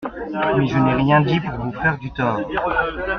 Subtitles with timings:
[0.57, 2.41] Mais je n’ai rien dit pour vous faire du tort.